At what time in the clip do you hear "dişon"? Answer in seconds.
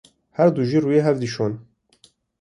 1.23-1.53